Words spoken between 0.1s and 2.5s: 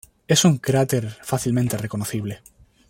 Es un cráter fácilmente reconocible.